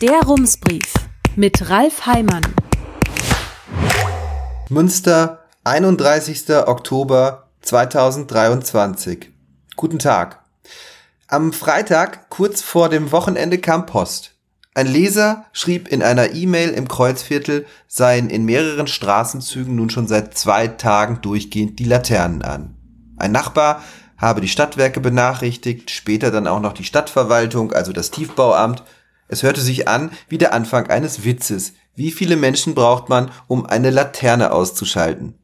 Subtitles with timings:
[0.00, 0.94] Der Rumsbrief
[1.36, 2.40] mit Ralf Heimann.
[4.70, 6.48] Münster, 31.
[6.66, 9.28] Oktober 2023.
[9.76, 10.42] Guten Tag.
[11.28, 14.36] Am Freitag, kurz vor dem Wochenende, kam Post.
[14.72, 20.38] Ein Leser schrieb in einer E-Mail im Kreuzviertel, seien in mehreren Straßenzügen nun schon seit
[20.38, 22.74] zwei Tagen durchgehend die Laternen an.
[23.18, 23.82] Ein Nachbar
[24.16, 28.82] habe die Stadtwerke benachrichtigt, später dann auch noch die Stadtverwaltung, also das Tiefbauamt.
[29.30, 31.74] Es hörte sich an wie der Anfang eines Witzes.
[31.94, 35.38] Wie viele Menschen braucht man, um eine Laterne auszuschalten?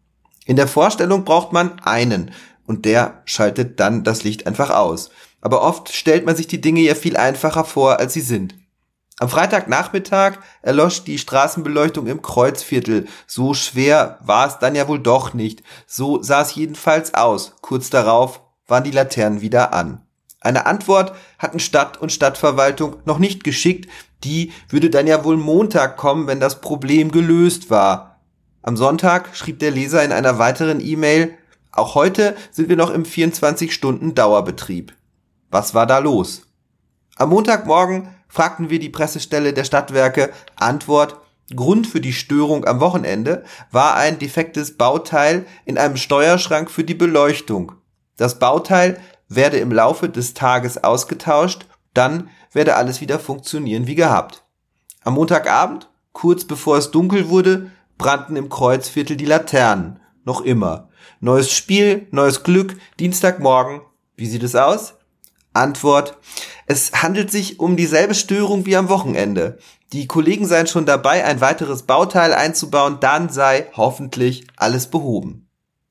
[0.45, 2.33] In der Vorstellung braucht man einen
[2.67, 5.11] und der schaltet dann das Licht einfach aus.
[5.41, 8.57] Aber oft stellt man sich die Dinge ja viel einfacher vor, als sie sind.
[9.21, 13.07] Am Freitagnachmittag erlosch die Straßenbeleuchtung im Kreuzviertel.
[13.29, 15.63] So schwer war es dann ja wohl doch nicht.
[15.87, 17.55] So sah es jedenfalls aus.
[17.61, 20.06] Kurz darauf waren die Laternen wieder an.
[20.41, 23.91] Eine Antwort hatten Stadt und Stadtverwaltung noch nicht geschickt,
[24.25, 28.21] die würde dann ja wohl Montag kommen, wenn das Problem gelöst war.
[28.63, 31.37] Am Sonntag schrieb der Leser in einer weiteren E-Mail,
[31.73, 34.95] auch heute sind wir noch im 24-Stunden-Dauerbetrieb.
[35.51, 36.43] Was war da los?
[37.17, 41.17] Am Montagmorgen fragten wir die Pressestelle der Stadtwerke, Antwort,
[41.55, 46.95] Grund für die Störung am Wochenende war ein defektes Bauteil in einem Steuerschrank für die
[46.95, 47.73] Beleuchtung.
[48.17, 54.45] Das Bauteil werde im Laufe des Tages ausgetauscht, dann werde alles wieder funktionieren wie gehabt.
[55.03, 60.01] Am Montagabend, kurz bevor es dunkel wurde, brannten im Kreuzviertel die Laternen.
[60.25, 60.89] Noch immer.
[61.21, 63.81] Neues Spiel, neues Glück, Dienstagmorgen.
[64.17, 64.95] Wie sieht es aus?
[65.53, 66.19] Antwort.
[66.67, 69.59] Es handelt sich um dieselbe Störung wie am Wochenende.
[69.93, 75.46] Die Kollegen seien schon dabei, ein weiteres Bauteil einzubauen, dann sei hoffentlich alles behoben.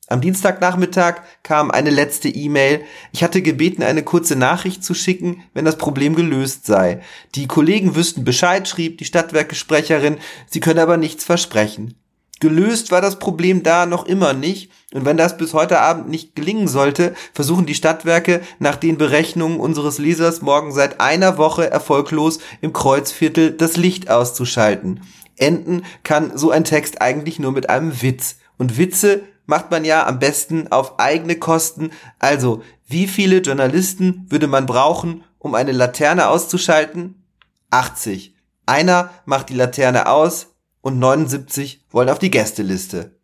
[0.07, 2.81] Am Dienstagnachmittag kam eine letzte E-Mail.
[3.11, 7.01] Ich hatte gebeten, eine kurze Nachricht zu schicken, wenn das Problem gelöst sei.
[7.33, 11.95] Die Kollegen wüssten Bescheid, schrieb die Stadtwerkesprecherin, sie könne aber nichts versprechen.
[12.39, 16.35] Gelöst war das Problem da noch immer nicht, und wenn das bis heute Abend nicht
[16.35, 22.39] gelingen sollte, versuchen die Stadtwerke nach den Berechnungen unseres Lesers morgen seit einer Woche erfolglos
[22.61, 25.01] im Kreuzviertel das Licht auszuschalten.
[25.37, 28.37] Enden kann so ein Text eigentlich nur mit einem Witz.
[28.57, 31.91] Und Witze macht man ja am besten auf eigene Kosten.
[32.19, 37.23] Also, wie viele Journalisten würde man brauchen, um eine Laterne auszuschalten?
[37.71, 38.35] 80.
[38.65, 40.47] Einer macht die Laterne aus
[40.81, 43.19] und 79 wollen auf die Gästeliste.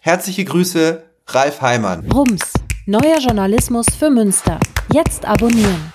[0.00, 2.10] Herzliche Grüße, Ralf Heimann.
[2.10, 2.52] Rums,
[2.86, 4.60] neuer Journalismus für Münster.
[4.92, 5.92] Jetzt abonnieren.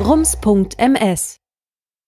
[0.00, 1.43] Rums.ms